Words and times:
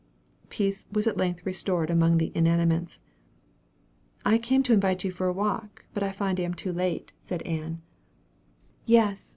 Peace 0.49 0.87
was 0.91 1.05
at 1.05 1.15
length 1.15 1.45
restored 1.45 1.91
among 1.91 2.17
the 2.17 2.31
inanimates. 2.33 2.97
"I 4.25 4.39
came 4.39 4.63
to 4.63 4.73
invite 4.73 5.03
you 5.03 5.11
to 5.11 5.31
walk; 5.31 5.85
but 5.93 6.01
I 6.01 6.11
find 6.11 6.39
I 6.39 6.43
am 6.43 6.55
too 6.55 6.73
late," 6.73 7.13
said 7.21 7.43
Ann. 7.43 7.83
"Yes. 8.87 9.29